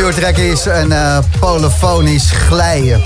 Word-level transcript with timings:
nieuwe 0.00 0.20
track 0.20 0.36
is 0.36 0.64
een 0.64 0.90
uh, 0.90 1.18
polofonisch 1.40 2.30
glijden. 2.30 3.02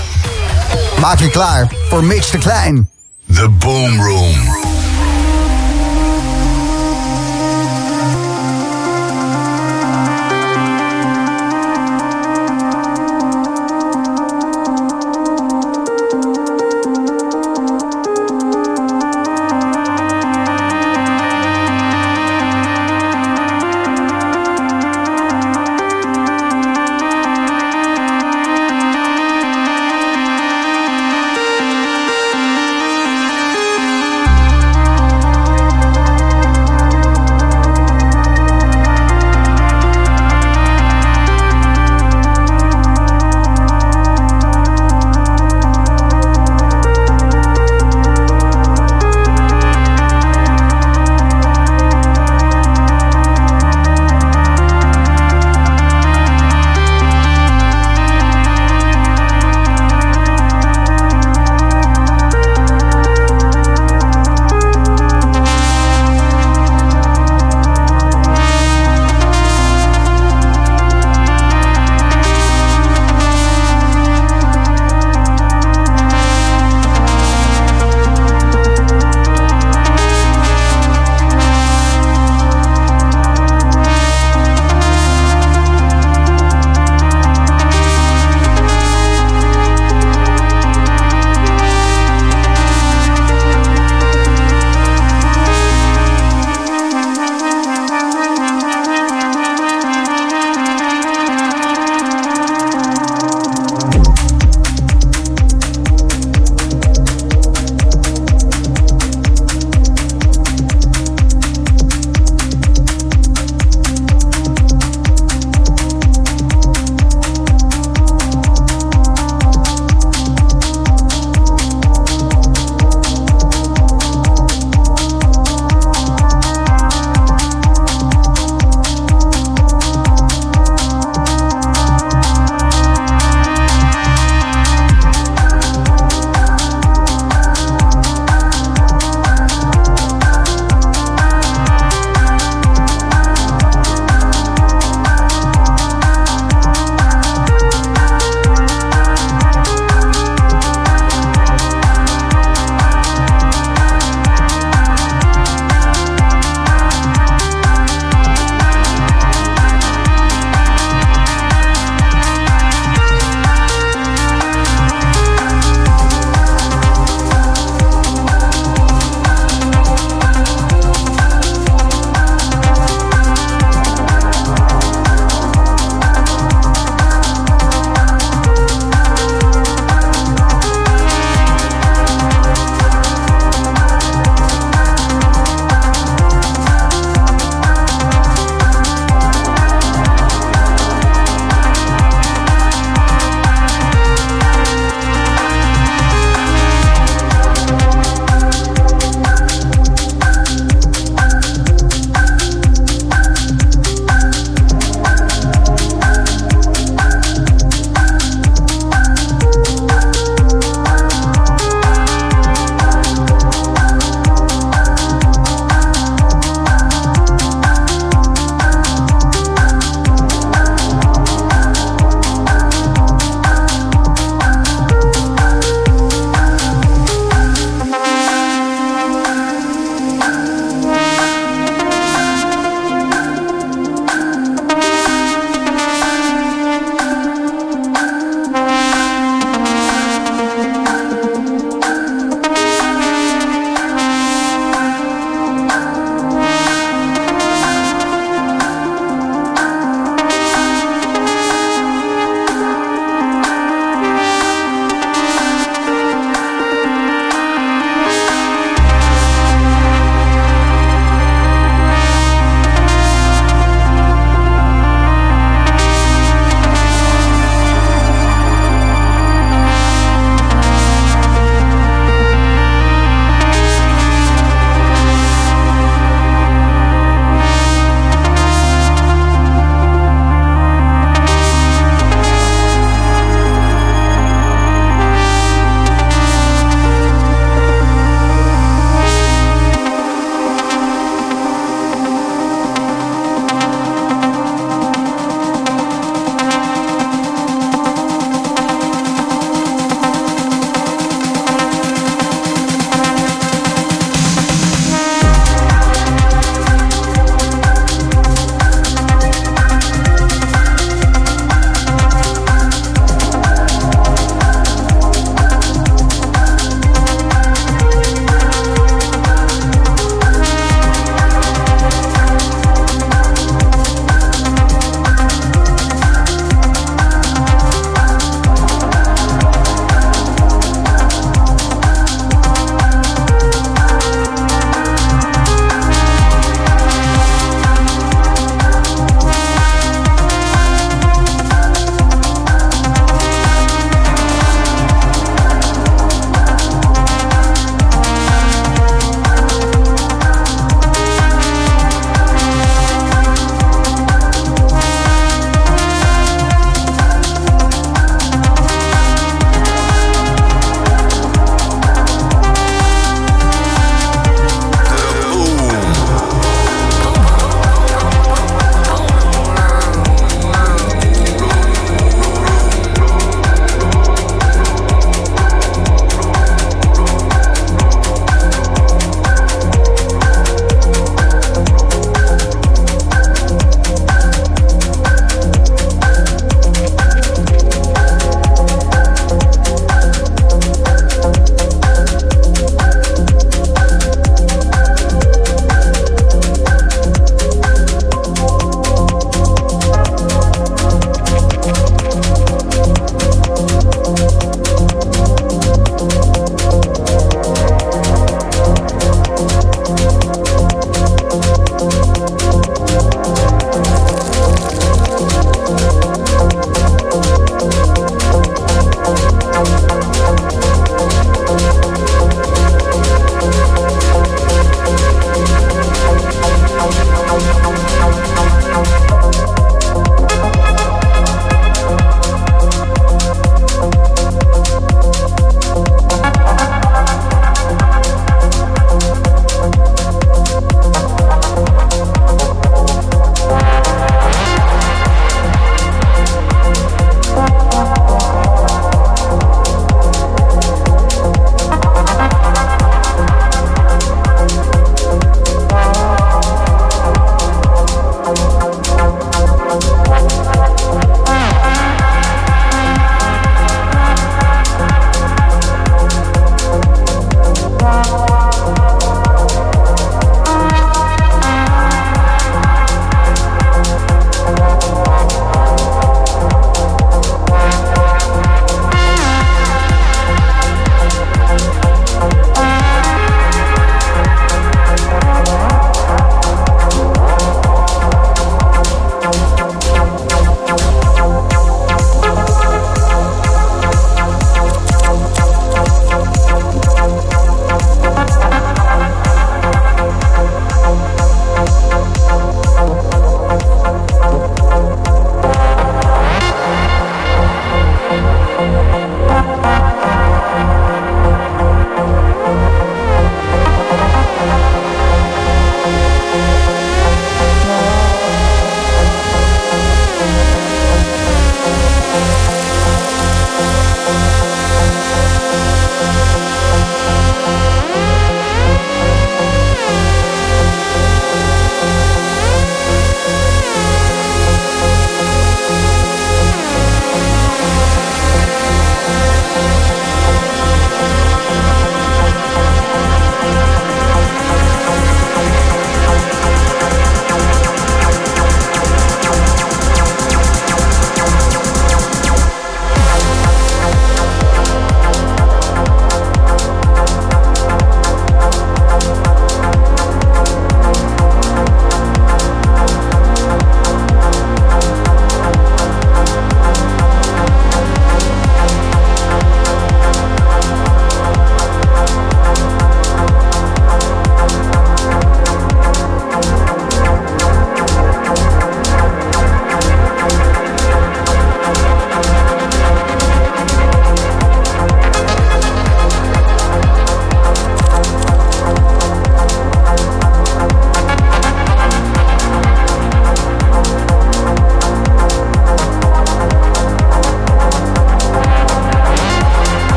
Maak 0.99 1.19
je 1.19 1.29
klaar 1.29 1.71
voor 1.89 2.03
Mitch 2.03 2.29
de 2.29 2.37
Klein. 2.37 2.89
The 3.33 3.49
Boom 3.49 4.01
Room. 4.01 4.74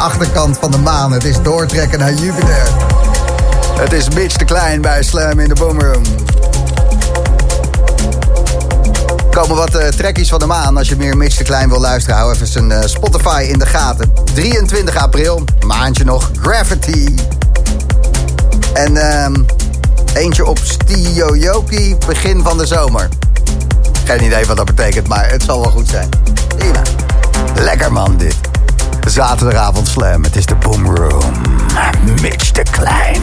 Achterkant 0.00 0.58
van 0.58 0.70
de 0.70 0.78
maan. 0.78 1.12
Het 1.12 1.24
is 1.24 1.42
doortrekken 1.42 1.98
naar 1.98 2.12
Jupiter. 2.12 2.62
Het 3.78 3.92
is 3.92 4.08
Mitch 4.08 4.36
de 4.36 4.44
Klein 4.44 4.80
bij 4.80 5.02
Slam 5.02 5.38
in 5.38 5.48
de 5.48 5.54
Boomroom. 5.54 6.02
Er 9.18 9.36
komen 9.36 9.56
wat 9.56 9.74
uh, 9.74 9.86
trekkies 9.86 10.28
van 10.28 10.38
de 10.38 10.46
maan. 10.46 10.76
Als 10.76 10.88
je 10.88 10.96
meer 10.96 11.16
Mitch 11.16 11.36
de 11.36 11.44
Klein 11.44 11.68
wil 11.68 11.80
luisteren, 11.80 12.18
hou 12.18 12.32
even 12.34 12.46
zijn 12.46 12.70
uh, 12.70 12.80
Spotify 12.84 13.46
in 13.48 13.58
de 13.58 13.66
gaten. 13.66 14.12
23 14.34 14.96
april, 14.96 15.44
maandje 15.66 16.04
nog, 16.04 16.30
Gravity. 16.42 17.14
En 18.72 18.92
uh, 18.92 19.26
eentje 20.14 20.46
op 20.46 20.58
Stioyoki, 20.62 21.96
begin 22.06 22.42
van 22.42 22.58
de 22.58 22.66
zomer. 22.66 23.08
Geen 24.04 24.24
idee 24.24 24.46
wat 24.46 24.56
dat 24.56 24.66
betekent, 24.66 25.08
maar 25.08 25.30
het 25.30 25.42
zal 25.42 25.60
wel 25.60 25.70
goed 25.70 25.88
zijn. 25.88 26.08
Lekker 27.54 27.92
man 27.92 28.16
dit. 28.16 28.49
Zaterdagavond 29.06 29.88
slam, 29.88 30.22
het 30.22 30.36
is 30.36 30.46
de 30.46 30.54
Boomroom. 30.54 31.32
Mitch 32.22 32.50
de 32.50 32.62
Klein. 32.70 33.22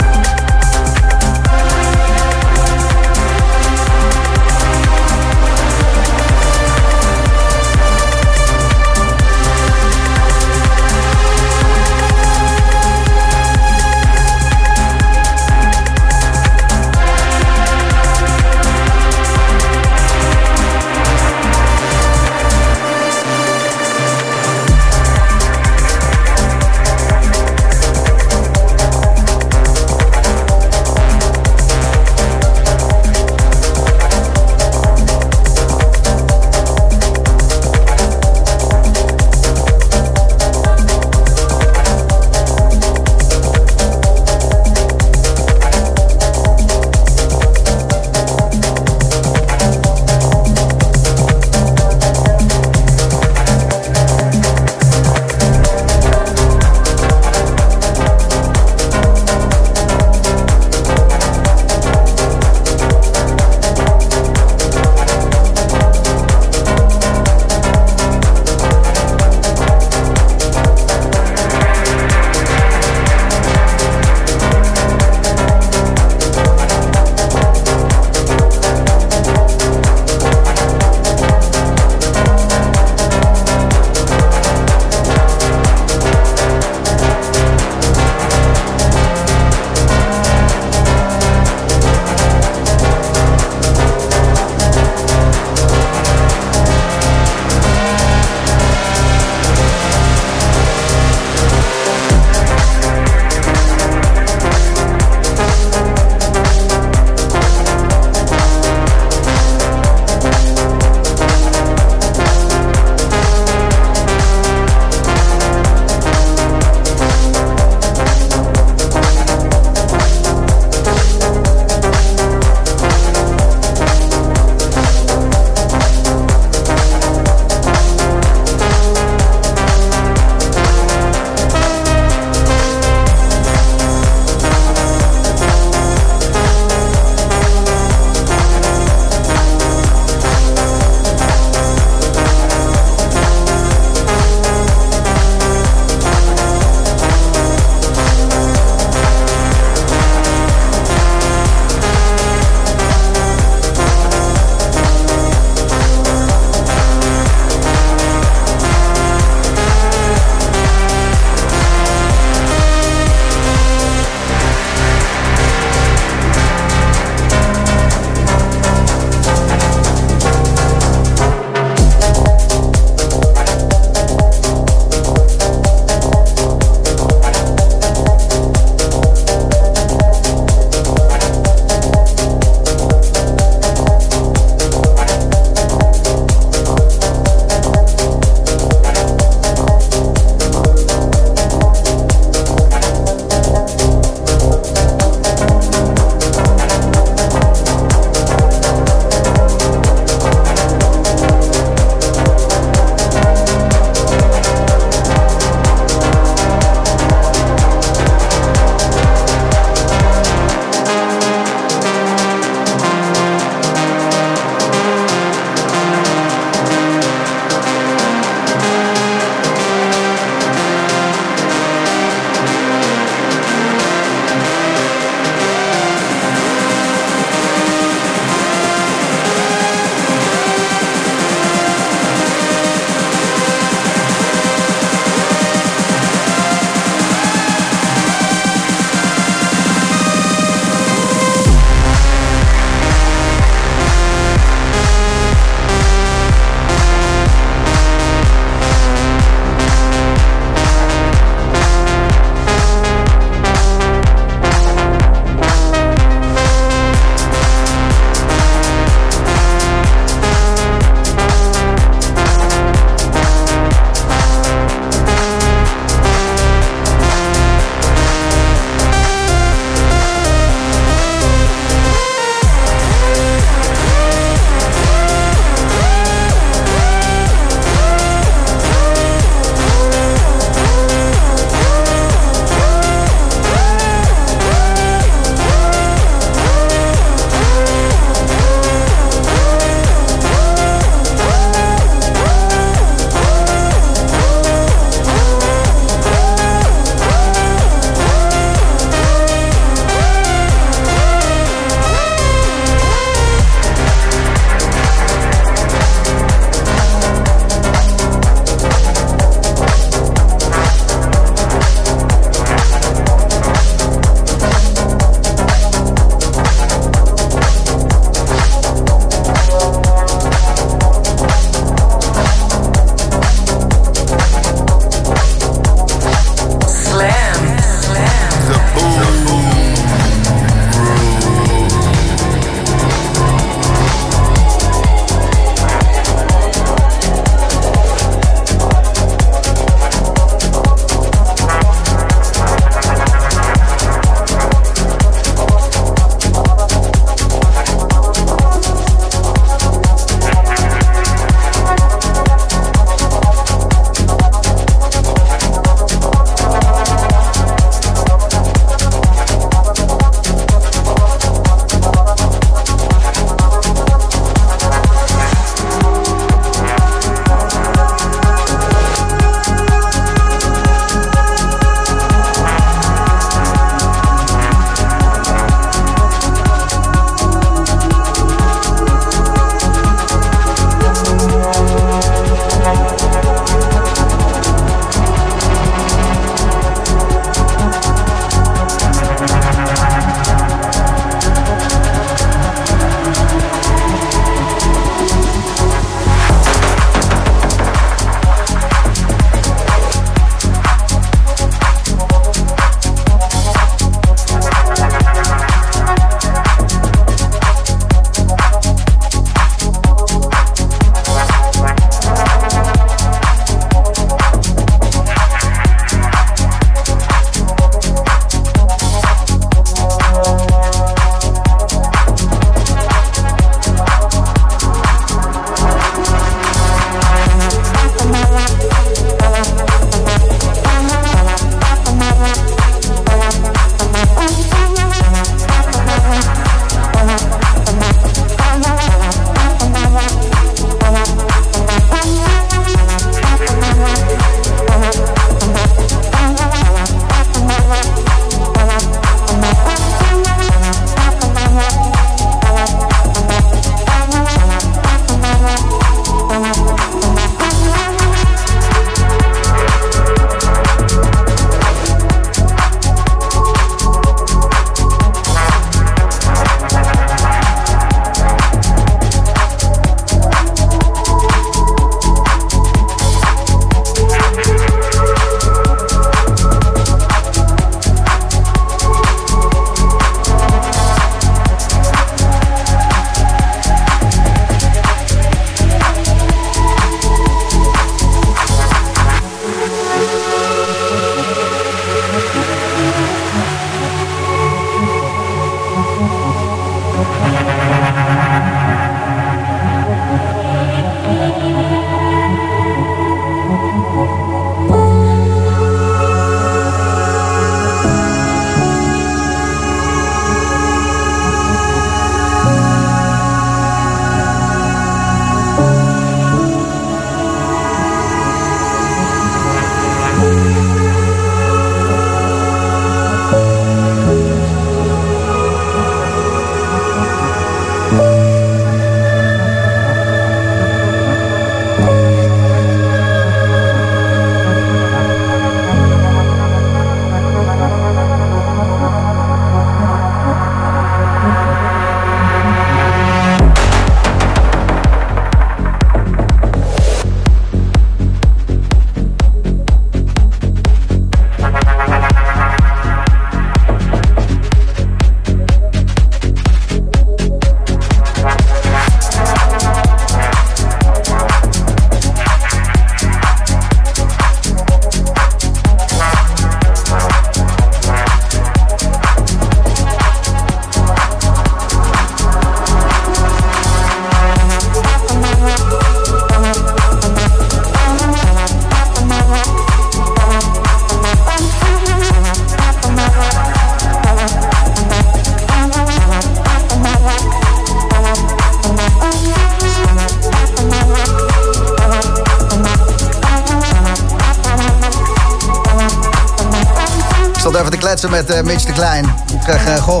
Met 598.26 598.36
uh, 598.36 598.42
Mitch 598.42 598.64
de 598.64 598.72
Klein. 598.72 599.04
Ik 599.32 599.48
uh, 599.48 599.76
goh, 599.76 600.00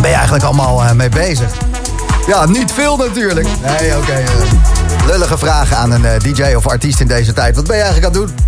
ben 0.00 0.10
je 0.10 0.16
eigenlijk 0.16 0.44
allemaal 0.44 0.82
uh, 0.82 0.92
mee 0.92 1.08
bezig? 1.08 1.50
Ja, 2.26 2.46
niet 2.46 2.72
veel 2.72 2.96
natuurlijk. 2.96 3.48
Nee, 3.62 3.96
oké. 3.96 4.22
Lullige 5.06 5.38
vragen 5.38 5.76
aan 5.76 5.90
een 5.90 6.18
DJ 6.18 6.54
of 6.54 6.66
artiest 6.66 7.00
in 7.00 7.06
deze 7.06 7.32
tijd. 7.32 7.56
Wat 7.56 7.66
ben 7.66 7.76
je 7.76 7.82
eigenlijk 7.82 8.14
aan 8.14 8.22
het 8.22 8.30
doen? 8.30 8.38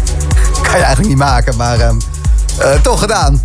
Kan 0.66 0.76
je 0.76 0.84
eigenlijk 0.84 1.08
niet 1.08 1.16
maken, 1.16 1.56
maar 1.56 1.80
ehm, 1.80 1.96
toch 2.82 3.00
gedaan. 3.00 3.42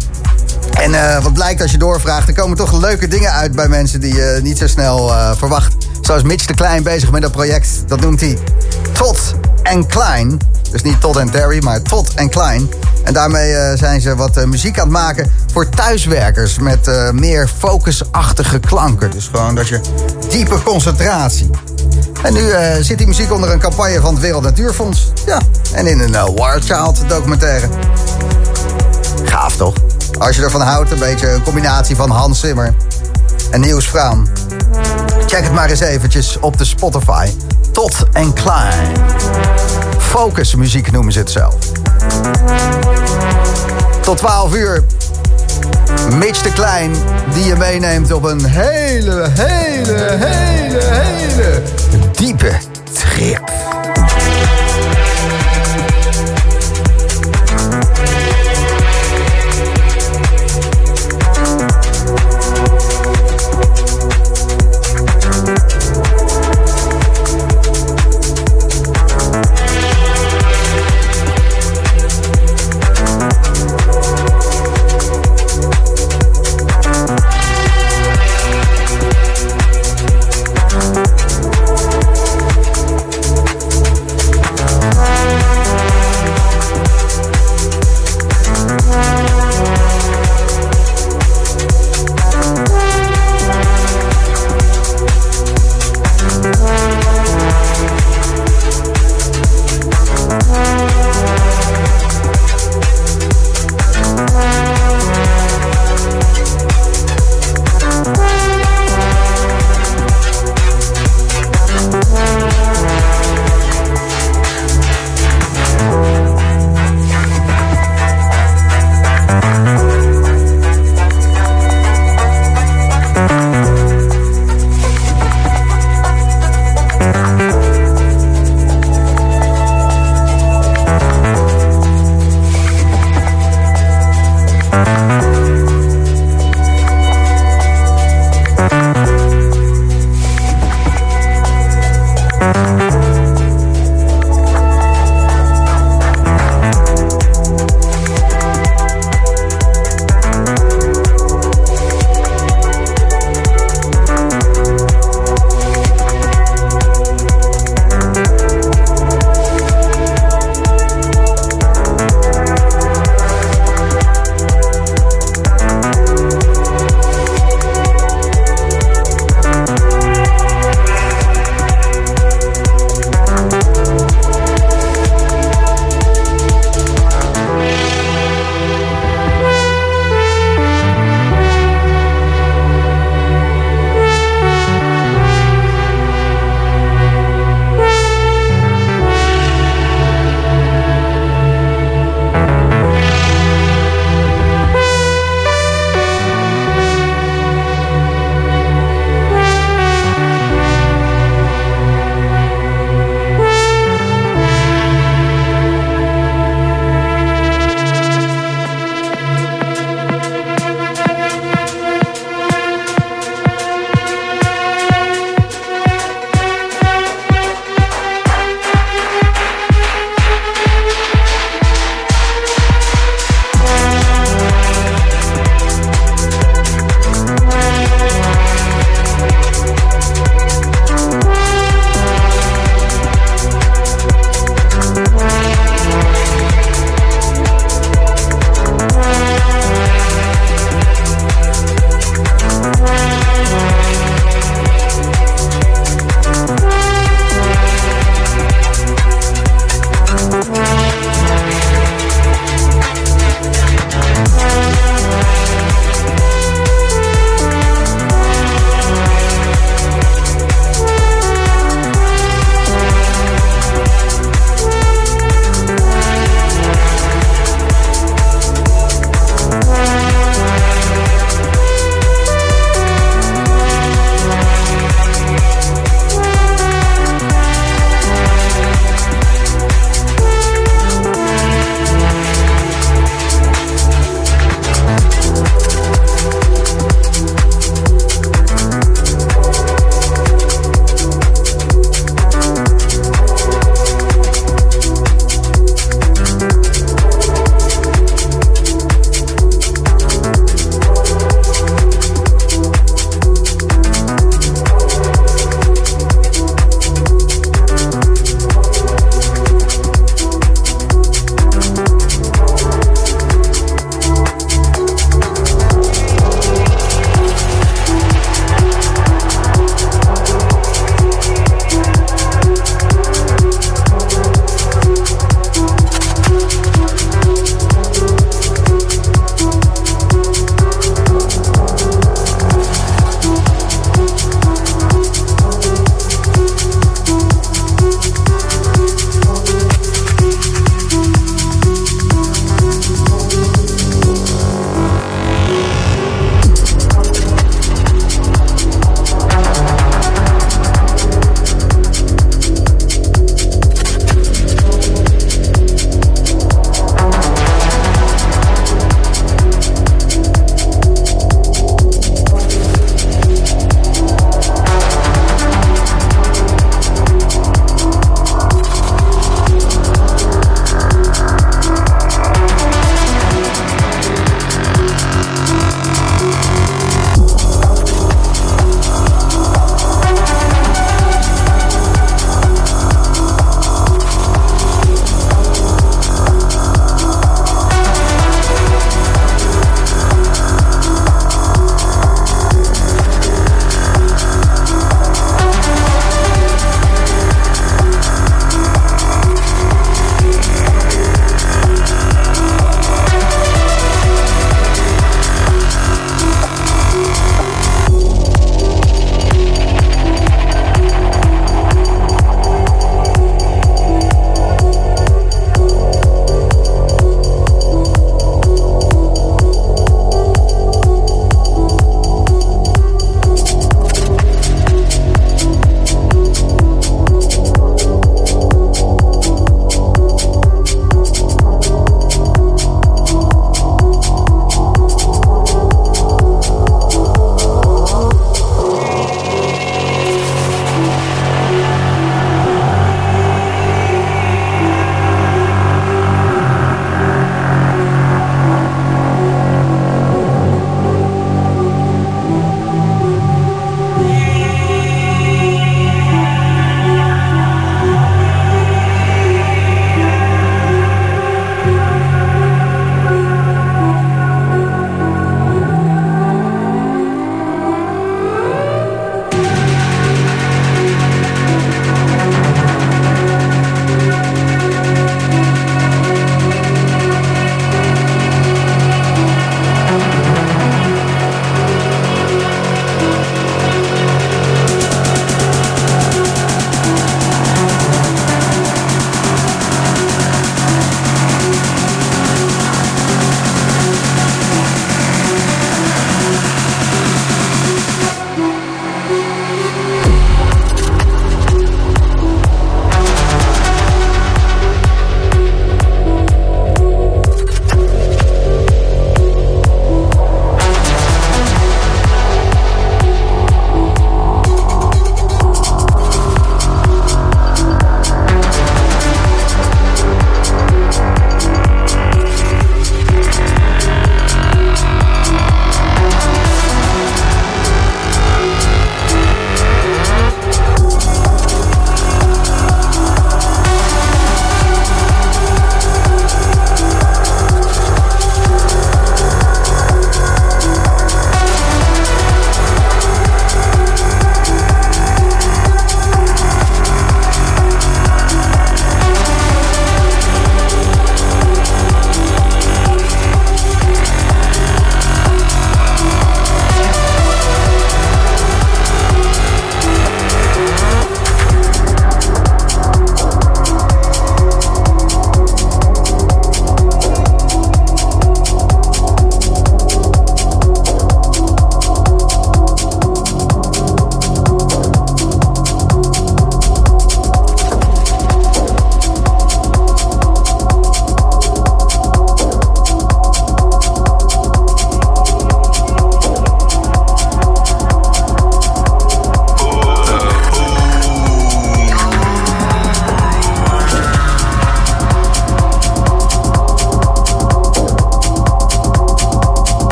En 0.71 1.21
wat 1.21 1.34
blijkt 1.34 1.62
als 1.62 1.71
je 1.71 1.78
doorvraagt, 1.78 2.28
er 2.28 2.34
komen 2.34 2.58
toch 2.58 2.71
leuke 2.71 3.08
dingen 3.08 3.32
uit 3.32 3.52
bij 3.52 3.67
mensen 3.67 4.00
die 4.00 4.15
je 4.15 4.39
niet 4.43 4.58
zo 4.58 4.67
snel 4.67 5.12
verwacht. 5.38 5.76
Zoals 6.02 6.23
Mitch 6.23 6.45
de 6.45 6.54
Klein 6.54 6.84
bezig 6.84 7.12
met 7.12 7.21
dat 7.21 7.32
project. 7.32 7.69
Dat 7.88 8.00
noemt 8.00 8.19
hij 8.19 8.38
Tot 8.91 9.34
en 9.63 9.88
Klein. 9.88 10.39
Dus 10.71 10.82
niet 10.82 11.02
Todd 11.02 11.17
en 11.17 11.30
Terry, 11.30 11.63
maar 11.63 11.82
Tot 11.82 12.13
en 12.13 12.30
Klein. 12.30 12.69
En 13.08 13.13
daarmee 13.13 13.52
uh, 13.52 13.72
zijn 13.76 14.02
ze 14.02 14.15
wat 14.15 14.38
uh, 14.38 14.43
muziek 14.43 14.80
aan 14.80 14.84
het 14.84 14.93
maken 14.93 15.32
voor 15.52 15.70
thuiswerkers. 15.70 16.60
Met 16.60 16.88
uh, 16.88 17.10
meer 17.10 17.50
focusachtige 17.58 18.60
klanken. 18.60 19.12
Dus 19.12 19.30
gewoon 19.34 19.56
dat 19.56 19.67
je 19.67 19.80
diepe 20.30 20.63
concentratie. 20.63 21.50
En 22.24 22.34
nu 22.34 22.41
zit 22.82 22.98
die 22.98 23.08
muziek 23.08 23.32
onder 23.32 23.52
een 23.52 23.60
campagne 23.60 24.02
van 24.02 24.13
het 24.13 24.24
Wereld 24.24 24.43
Natuurfonds. 24.43 25.12
Ja, 25.26 25.41
en 25.74 25.88
in 25.88 26.00
een 26.00 26.36
War 26.36 26.62
Child 26.62 27.04
documentaire. 27.08 27.67
Gaaf 29.24 29.56
toch? 29.56 29.74
Als 30.20 30.36
je 30.36 30.43
ervan 30.43 30.62
houdt, 30.62 30.91
een 30.91 31.00
beetje 31.00 31.30
een 31.30 31.43
combinatie 31.43 31.96
van 31.96 32.10
Hans 32.10 32.39
Zimmer 32.39 32.76
en 33.52 33.60
Niels 33.60 33.86
Fraam. 33.86 34.28
Check 35.26 35.43
het 35.43 35.54
maar 35.54 35.70
eens 35.70 35.80
eventjes 35.80 36.39
op 36.39 36.58
de 36.58 36.65
Spotify. 36.65 37.30
Tot 37.72 37.96
en 38.13 38.34
Klein. 38.34 38.91
Focus 39.98 40.56
muziek 40.56 40.91
noemen 40.91 41.13
ze 41.13 41.20
het 41.20 41.32
zelf. 41.32 41.56
Tot 44.08 44.17
12 44.17 44.56
uur. 44.56 44.84
Mitch 46.17 46.41
de 46.41 46.54
Klein, 46.54 46.91
die 47.34 47.46
je 47.46 47.56
meeneemt 47.56 48.12
op 48.12 48.24
een 48.24 48.46
hele, 48.46 49.30
hele, 49.34 50.17
hele, 50.20 50.80
hele 50.84 51.62
diepe 52.12 52.77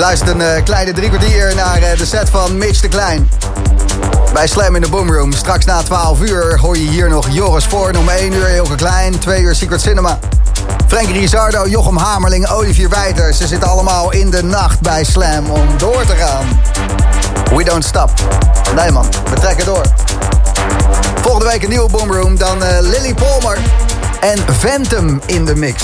luistert 0.00 0.30
een 0.30 0.40
uh, 0.40 0.64
kleine 0.64 0.92
drie 0.92 1.08
kwartier 1.08 1.54
naar 1.54 1.78
uh, 1.78 1.98
de 1.98 2.06
set 2.06 2.30
van 2.30 2.58
Mitch 2.58 2.80
de 2.80 2.88
Klein. 2.88 3.30
Bij 4.32 4.46
Slam 4.46 4.74
in 4.74 4.82
de 4.82 4.88
Boomroom. 4.88 5.32
Straks 5.32 5.64
na 5.64 5.82
12 5.82 6.20
uur 6.20 6.58
hoor 6.58 6.76
je 6.76 6.88
hier 6.88 7.08
nog 7.08 7.28
Joris 7.30 7.64
Voorn 7.64 7.96
om 7.96 8.08
1 8.08 8.32
uur 8.32 8.46
Hilke 8.46 8.74
Klein, 8.74 9.18
2 9.18 9.40
uur 9.40 9.54
Secret 9.54 9.80
Cinema. 9.80 10.18
Frank 10.86 11.08
Rizardo, 11.08 11.66
Jochem 11.66 11.96
Hamerling, 11.96 12.48
Olivier 12.48 12.88
Wijter. 12.88 13.34
Ze 13.34 13.46
zitten 13.46 13.68
allemaal 13.68 14.12
in 14.12 14.30
de 14.30 14.42
nacht 14.42 14.80
bij 14.80 15.04
Slam 15.04 15.50
om 15.50 15.78
door 15.78 16.04
te 16.06 16.14
gaan. 16.16 16.60
We 17.56 17.64
don't 17.64 17.84
stop. 17.84 18.10
Nee 18.74 18.90
man, 18.90 19.06
we 19.30 19.40
trekken 19.40 19.64
door. 19.64 19.84
Volgende 21.20 21.46
week 21.46 21.62
een 21.62 21.70
nieuwe 21.70 21.90
Boomroom. 21.90 22.38
Dan 22.38 22.62
uh, 22.62 22.68
Lily 22.80 23.14
Palmer 23.14 23.58
en 24.20 24.38
Phantom 24.58 25.20
in 25.26 25.44
de 25.44 25.54
mix. 25.56 25.82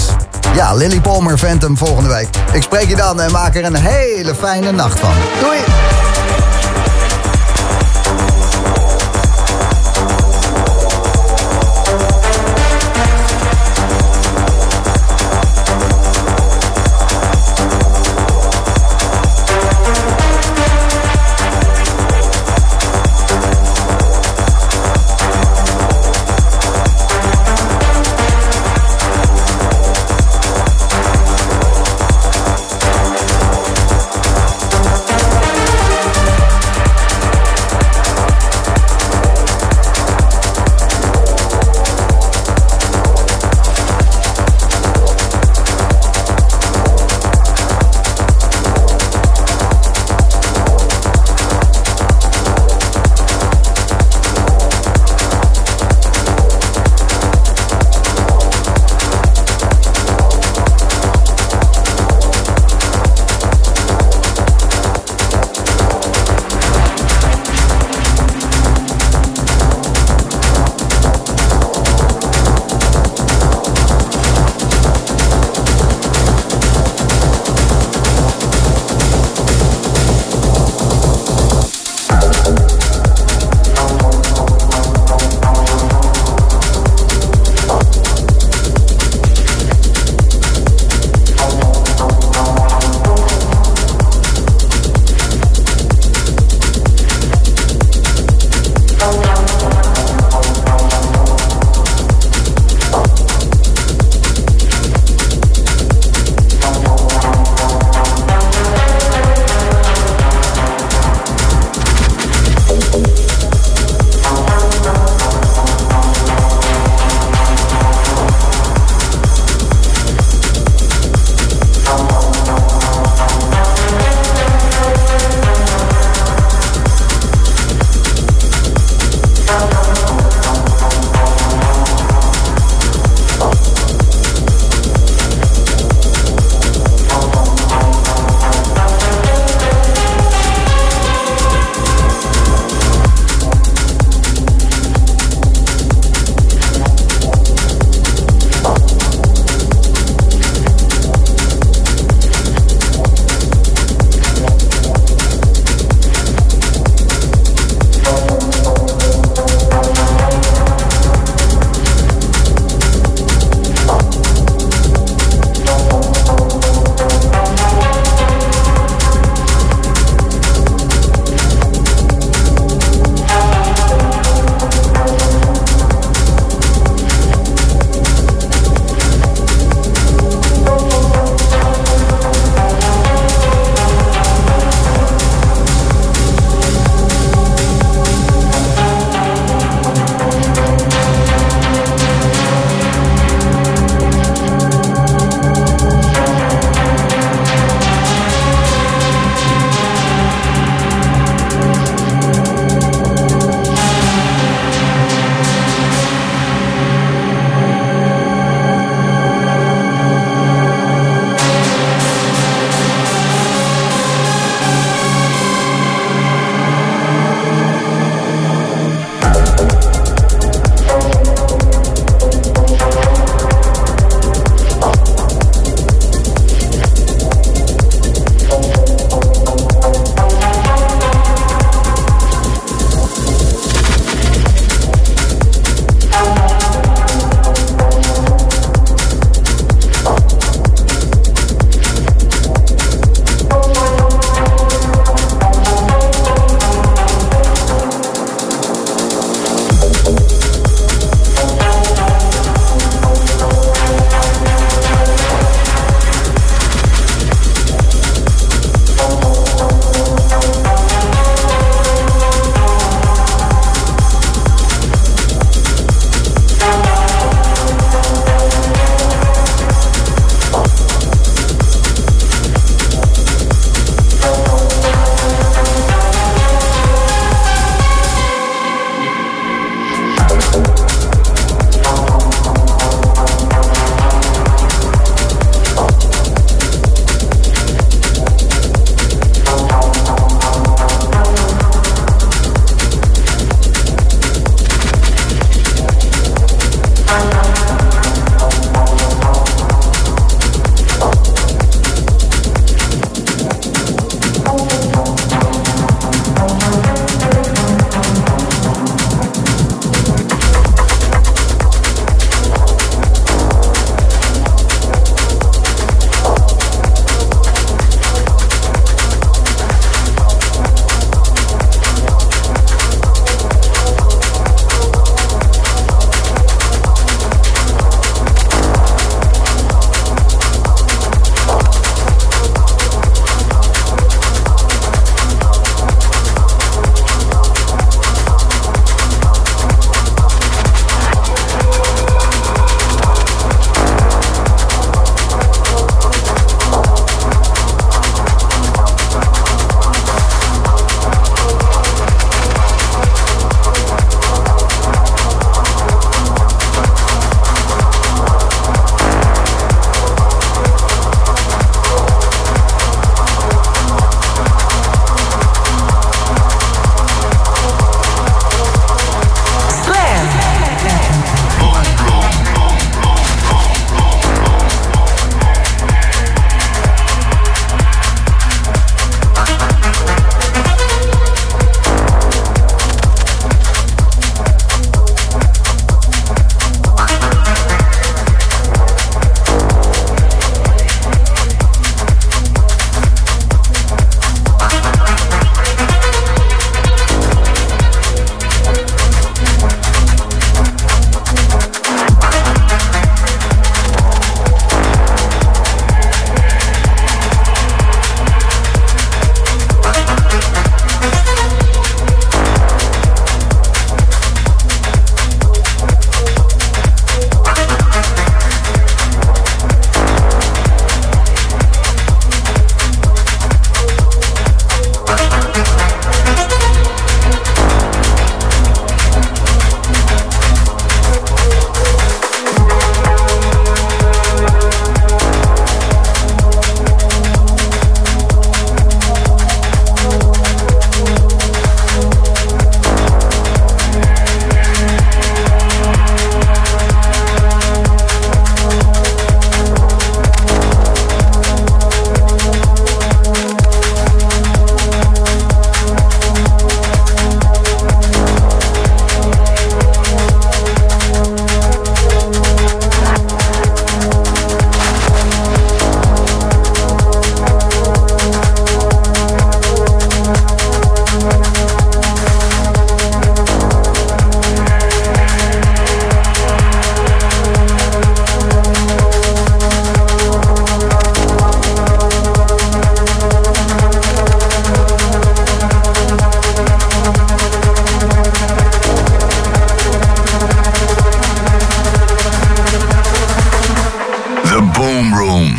Ja, 0.56 0.74
Lily 0.74 1.00
Palmer, 1.00 1.38
Phantom 1.38 1.76
volgende 1.76 2.08
week. 2.08 2.28
Ik 2.52 2.62
spreek 2.62 2.88
je 2.88 2.96
dan 2.96 3.20
en 3.20 3.32
maak 3.32 3.54
er 3.54 3.64
een 3.64 3.74
hele 3.74 4.34
fijne 4.34 4.72
nacht 4.72 5.00
van. 5.00 5.12
Doei! 5.40 6.05